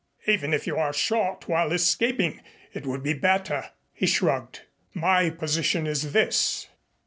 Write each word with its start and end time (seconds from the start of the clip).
Even 0.25 0.51
if 0.51 0.65
you 0.65 0.77
are 0.77 0.93
shot 0.93 1.47
while 1.47 1.71
escaping 1.71 2.41
it 2.73 2.87
would 2.87 3.03
be 3.03 3.13
better." 3.13 3.69
He 3.93 4.07
shrugged. 4.07 4.61
"My 4.95 5.29
position 5.29 5.85
is 5.85 6.11
this. 6.11 6.69